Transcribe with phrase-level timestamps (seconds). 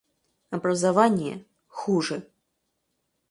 [0.49, 1.43] Образование—
[1.77, 2.17] хуже.